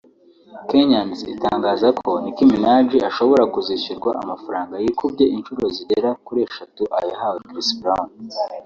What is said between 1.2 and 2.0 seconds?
itangaza